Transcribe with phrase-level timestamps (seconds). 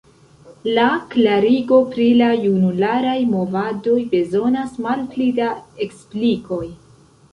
[0.77, 5.53] La klarigo pri la junularaj movadoj bezonas malpli da
[5.89, 6.63] eksplikoj.